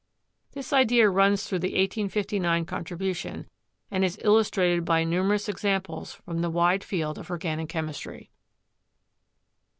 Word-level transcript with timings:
This 0.53 0.73
idea 0.73 1.07
runs 1.11 1.43
through 1.45 1.59
the 1.59 1.73
1859 1.75 2.65
contribution 2.65 3.47
and 3.91 4.03
is 4.03 4.17
illustrated 4.23 4.83
by 4.83 5.03
numer 5.05 5.35
ous 5.35 5.47
examples 5.47 6.15
from 6.25 6.41
the 6.41 6.49
wide 6.49 6.83
field 6.83 7.19
of 7.19 7.29
organic 7.29 7.69
chemistry. 7.69 8.31